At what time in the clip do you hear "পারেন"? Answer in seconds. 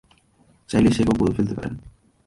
1.55-1.73